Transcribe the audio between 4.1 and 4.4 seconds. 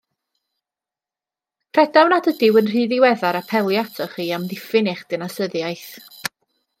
chi i